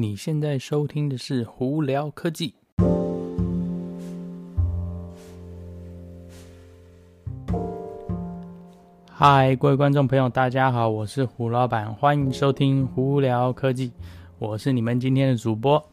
[0.00, 2.54] 你现在收听的是胡聊科技。
[9.10, 13.92] 嗨，各位观众朋友，大家好，我是胡老板，欢迎收听胡聊科技，
[14.38, 15.84] 我是你们今天的主播。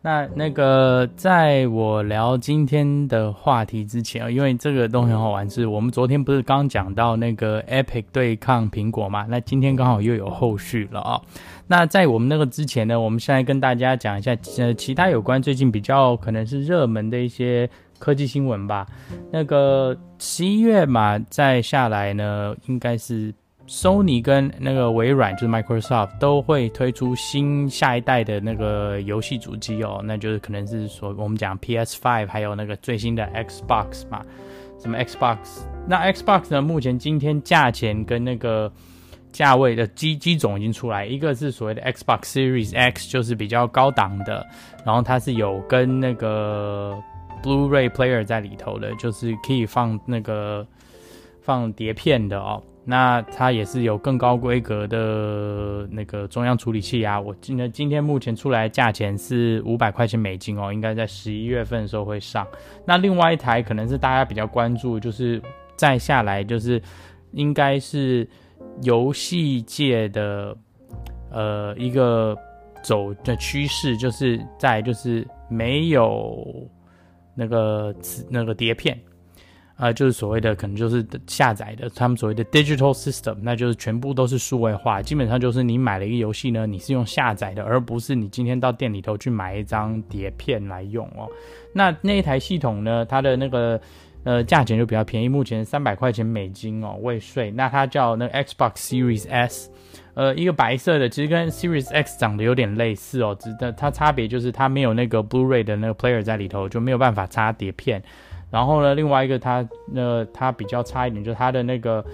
[0.00, 9.26] 那那个，在我聊今天的话题之前啊，因为这个东西很好玩，是我们昨天不是刚讲到那个 Epic 对抗苹果嘛？
[9.28, 11.20] 那今天刚好又有后续了啊。
[11.66, 18.86] 那在我们那个之前呢，我们现在跟大家讲一下呃其他有关最近比较可能是热门的一些科技新闻吧。
[19.32, 23.34] 那个十一月嘛，再下来呢，应该是。
[23.68, 34.24] Sony 跟那个微软，就是 Microsoft，都会推出新下一代的那个游戏主机哦，那就是可能是说我们讲 PS5，还有那个最新的 Xbox 嘛，
[34.80, 35.36] 什么 Xbox？
[35.86, 36.62] 那 Xbox 呢？
[36.62, 38.72] 目前今天价钱跟那个
[39.32, 44.46] 价位的机机种已经出来，一个是所谓的 Xbox Series X，就是比较高档的，
[44.82, 46.98] 然后它是有跟那个
[47.42, 50.66] Blu-ray Player 在里头的，就是可以放那个
[51.42, 52.62] 放碟片的哦。
[52.90, 62.46] 那它也是有更高规格的那个中央处理器啊，我记得今天目前出来价钱是五百块钱美金哦，应该在十一月份的时候会上。
[62.86, 65.38] 那另外一台可能是大家比较关注，就是
[65.76, 66.80] 再下来就是
[67.32, 68.26] 应该是
[68.80, 70.56] 游戏界的
[71.30, 72.34] 呃一个
[72.82, 76.42] 走的趋势，就是在就是没有
[77.34, 77.94] 那个
[78.30, 78.98] 那个碟片。
[79.78, 91.28] 啊、就是所谓的可能就是下载的，他们所谓的 digital system，那就是全部都是数位化，基本上就是你买了一个游戏呢，你是用下载的，而不是你今天到店里头去买一张碟片来用哦。
[91.72, 93.80] 那那一台系统呢，它的那个
[94.24, 97.52] 呃价钱就比较便宜，目前三百块钱美金哦，未税。
[97.52, 99.70] 那它叫那个 Xbox Series S，
[100.14, 108.02] 呃，一个白色的，其实跟 Series X 长得有点类似哦，只的它差别就是它没有那个 Blu-ray 的那个 player 在里头，就没有办法插碟片。
[108.50, 112.04] 然后呢，另外一个它那它比较差一点，就是它的那个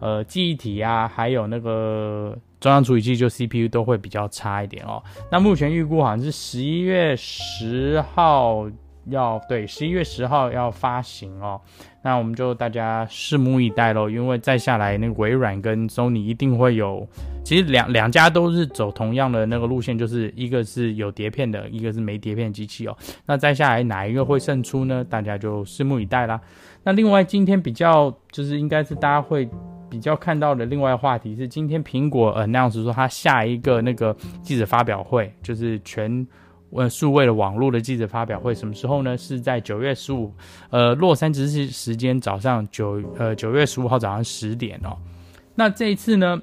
[0.00, 5.02] 呃记忆体啊，还有那个中央处理器就 CPU 都会比较差一点哦。
[5.30, 8.66] 那目前预估好像是十一月十号
[9.06, 11.60] 要对十一月十号要发行哦。
[12.02, 17.06] 那我们就大家拭目以待喽，因为再下来那个微软跟 Sony 一定会有，
[17.42, 22.96] 其实两两家都是走同样的那个路线，就是一个是有碟片的，一个是没碟片机器哦。
[23.24, 25.02] 那再下来哪一个会胜出呢？
[25.02, 26.38] 大家就拭目以待啦。
[26.82, 29.48] 那另外今天比较就是应该是大家会
[29.88, 36.26] 比较看到的另外话题是，今天苹果 announce 说它下一个那个记者发表会就是全。
[36.74, 39.16] 问数位的网络的记者发表会什么时候呢？
[39.16, 40.32] 是在九月十五，
[40.70, 44.96] 呃，洛杉矶时时间早上九，呃，九月十五号早上十点哦。
[45.54, 46.42] 那这一次呢，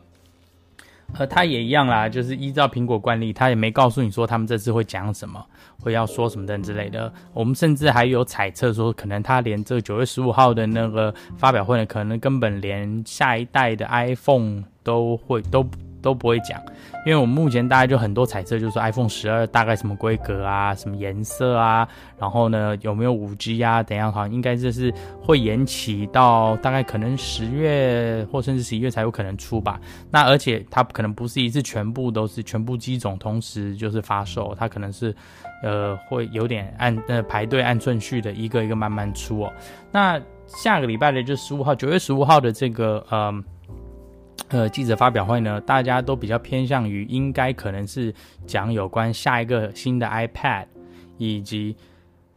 [1.15, 5.45] 呃，他也一样啦，就是依照苹果惯例，他也没告诉你说他们这次会讲什么，
[5.81, 7.11] 会要说什么等之类的。
[7.33, 15.65] 我们甚至还有猜测说，可能他连这九月十五号的那个发表会呢，可能根本连下一代的 iPhone 都会都。
[16.01, 16.59] 都不会讲，
[17.05, 21.87] 因为我们目前大概就很多猜测，就是 iPhone 十二大概什么规格啊，什么颜色啊，
[22.19, 29.79] 然后呢有没有五 G 啊，等样好像应该就是会延期到大概可能十月或甚至十一月才有可能出吧。
[30.09, 35.15] 那而且它可能不是一次全部都是全部机种同时就是发售，它可能是
[35.63, 39.53] 呃会有点按呃排队按顺序的一个一个慢慢出哦。
[39.91, 43.43] 那下个礼拜的就十五号，九月十五号的这个呃。
[44.49, 48.13] 呃，记者发表会呢，大家都比较偏向于应该可能是
[48.45, 50.65] 讲有关下一个新的 iPad，
[51.17, 51.73] 以及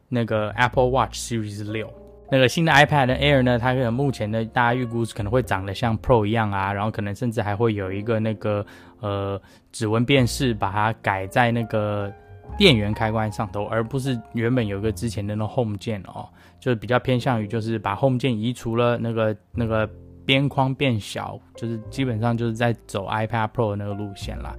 [0.08, 1.92] 那个 Apple Watch Series 六。
[2.30, 8.64] 那个新的 iPad Air 呢，它可能目前呢，大家预估可能会长得像 Pro 一样啊，然后可能甚至还会有一个那个
[9.00, 9.40] 呃
[9.72, 12.12] 指纹辨识，把它改在那个
[12.56, 16.28] 电源开关上头，而不是原本有一个之前的那 Home 键哦，
[16.60, 19.90] 就是比较偏向于就是把 Home 键移除了那个那个。
[20.24, 24.54] 边框变小，就是基本上就是在走 iPad Pro 的那个路线啦。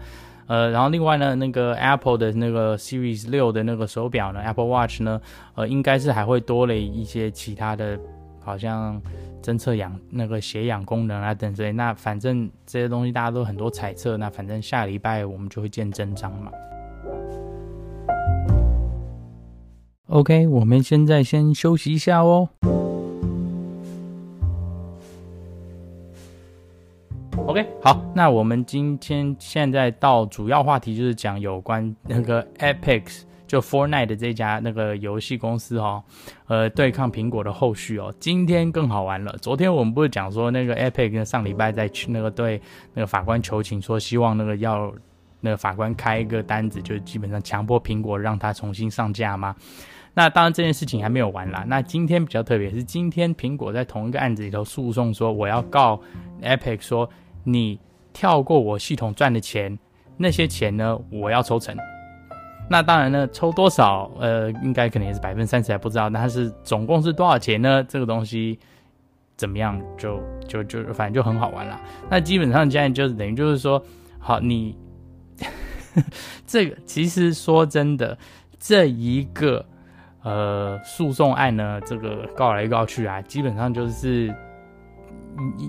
[0.48, 5.20] 呃，然后另外呢，那个 Apple 的那个 Series 六的那个手表呢，Apple Watch 呢，
[5.56, 8.00] 呃，应该是还会多了一些其他的，
[8.44, 9.02] 好像
[9.42, 11.72] 侦测氧那个血氧功能啊等之类。
[11.72, 16.52] 那反正这些东西大家都很多猜测，那反正下礼拜我们就会见真章嘛。
[20.10, 22.50] OK，我们现在先休息一下哦。
[27.56, 36.04] OK，好，那我们今天现在到主要话题，就是讲有关那个 Epic 就 Fortnite 的这家那个游戏公司哈、哦，
[36.48, 38.14] 呃，对抗苹果的后续哦。
[38.20, 42.62] 今天更好玩了，昨天我们不是讲说那个 Epic 上礼拜在去那个对
[42.94, 44.94] 那个法官求情，说希望那个要。
[45.42, 49.56] 那个法官开一个单子，就基本上强迫苹果让它重新上架吗？
[50.16, 51.64] 那当然这件事情还没有完啦。
[51.68, 56.02] 那今天比较特别是，今天苹果在同一个案子里头诉讼说，我要告
[56.42, 57.08] Epic 说
[57.46, 57.80] 你
[58.12, 59.80] 跳过我系统赚的钱，
[60.18, 61.74] 那些钱呢，我要抽成。
[62.68, 64.12] 那当然呢，抽多少？
[64.20, 66.10] 呃，应该可能也是百分之三十，还不知道。
[66.10, 67.84] 但是总共是多少钱呢？
[67.84, 68.58] 这个东西
[69.38, 69.80] 怎么样？
[69.96, 71.80] 就就就反正就很好玩啦。
[72.10, 73.80] 那基本上现在就是等于就是说，
[74.18, 74.76] 好，你
[76.48, 78.18] 这个其实说真的，
[78.58, 79.64] 这一个
[80.24, 84.34] 呃诉讼案呢，这个告来告去啊，基本上就是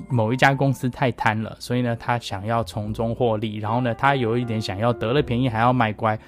[0.08, 6.18] 某一家公司太贪了，所以呢，他想要从中获利，然后呢，他有一点想要得了便宜还要卖乖。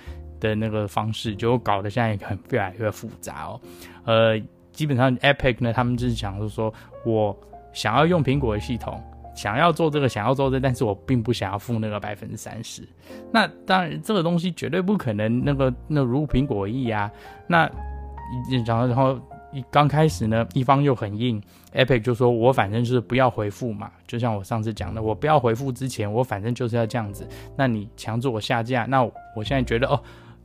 [0.40, 3.60] 的那个方式就搞得现在很越来越复杂哦，
[4.04, 6.74] 呃，基本上 Epic 呢，他们就是想说，说
[7.04, 7.36] 我
[7.72, 9.02] 想要用苹果的系统，
[9.34, 12.88] 想要做这个，想要做这个，但是我并不想要付那个百分之三十。
[13.32, 17.10] 那当然，这个东西绝对不可能那个那如苹果意啊。
[17.48, 17.68] 那
[18.64, 19.18] 然后然后
[19.52, 21.42] 一刚开始呢，一方又很硬
[21.72, 27.26] ，Epic 就说我反正就是不要回复嘛，就像我上次讲的，我不要回复之前，我反正就是要这样子。
[27.56, 30.00] 那你强制我下架，那我现在觉得哦。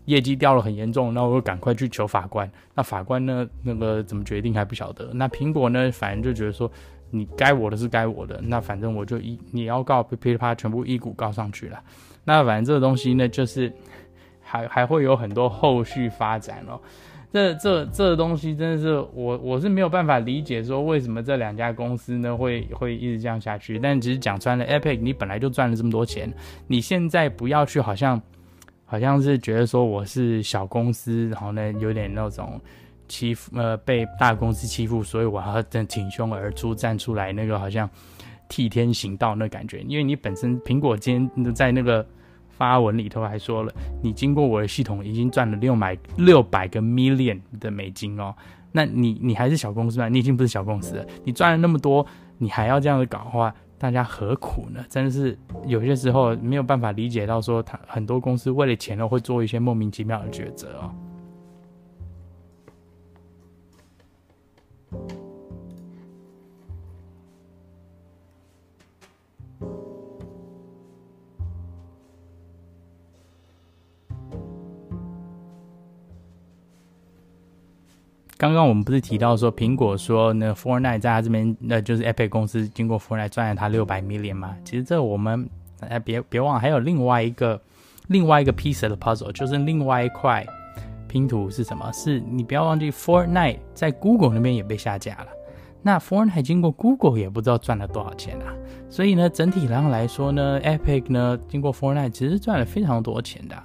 [0.05, 2.51] 业绩掉了很严重，那我就赶快去求法官。
[2.75, 3.47] 那法官呢？
[3.61, 5.09] 那个怎么决定还不晓得。
[5.13, 5.89] 那苹果呢？
[5.93, 6.69] 反正就觉得说，
[7.09, 8.37] 你该我的是该我的。
[8.43, 11.81] 那反正我就一你要告噼里啪啦全部一股告上去了。
[12.25, 13.71] 那反正这个东西呢，就是
[14.41, 16.77] 还还会有很多后续发展哦。
[17.33, 23.77] 这这这东西真的是我我是没有办法理解说为什么这两家公司呢会会一直这样下去。
[23.77, 26.31] 但其实讲穿了，Epic 你本来就赚了这么多钱，
[26.67, 28.21] 你现在不要去好像。
[28.85, 32.61] 好像是觉得说我是小公司，然后呢有点那种
[33.07, 37.89] 欺负，呃，被大公司欺负，所以我要真挺胸而出站出来，那个好像
[38.47, 39.79] 替天行道那感觉。
[39.87, 42.05] 因为你本身苹果今天在那个
[42.57, 48.33] 发文里头还说了，你经过我的系统已经赚了六百六百个 million 的美金哦，
[48.71, 50.07] 那你你还是小公司吗？
[50.09, 52.05] 你已经不是小公司了，你赚了那么多，
[52.37, 53.53] 你还要这样子搞的话。
[53.75, 54.79] 大家何苦呢？
[54.87, 60.89] 真的是有些时候没有办法理解到，说他很多公司为了钱呢，会做一些莫名其妙的抉择哦。
[78.43, 83.29] 刚刚我们不是提到说，苹果说那 f o r n i t e 在他这边，那就是 Epic 公司经过 f o r n i
[83.29, 84.53] t e 赚了他六百 million 吗？
[84.65, 85.49] 其实这我们
[85.79, 87.57] 哎别别忘了，还有另外一个
[88.07, 90.45] 另外一个 piece of the puzzle，就是另外一块
[91.07, 91.89] 拼图是什么？
[91.93, 95.27] 是你不要忘记 f o r n i t e 在 Google 那边也被下架了。
[95.81, 98.51] 那 f o r n i t e 经过 Google 也不知道赚了多少钱啊。
[98.89, 103.55] 所以呢，整体上来说呢，Epic 呢经过 f o r n i t e 其实赚了非常多钱的。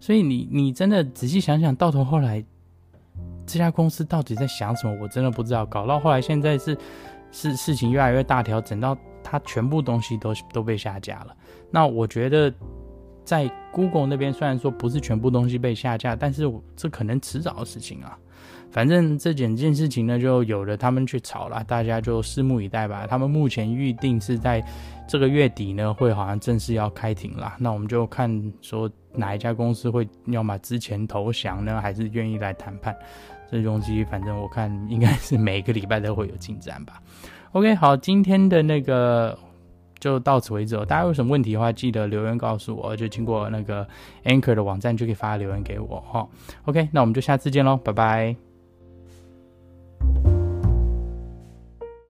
[0.00, 2.44] 所以你你真的仔细想想，到头后来。
[3.46, 4.96] 这家公司到底在想什么？
[5.00, 5.64] 我真的不知道。
[5.66, 6.76] 搞到后来，现在是
[7.30, 11.36] 是事情越来越大条，整到它全部东西都都被下架了。
[11.70, 12.52] 那我觉得，
[13.24, 18.18] 在 Google 那边虽然说不是全部东西被下架，但是这可能迟早的事情啊。
[18.70, 23.06] 反正这整件事情呢，就有了他们去吵了，大家就拭目以待吧。
[23.08, 24.60] 他们目前预定是在
[25.06, 27.54] 这个月底呢，会好像正式要开庭了。
[27.58, 32.96] 那我们就看说哪一家公司会要么之前投降呢，还是愿意来谈判。
[33.62, 37.00] 这东西反正我看应该是每个礼拜都会有进展吧。
[37.52, 39.38] OK，好，今天的那个
[40.00, 40.84] 就到此为止哦。
[40.84, 43.86] 大家有什么问题的话，记得留言告诉我，就经过那个
[44.24, 46.26] Anchor 的网站就可以发留言给我哈。
[46.64, 48.43] OK，那我们就下次见喽，拜拜。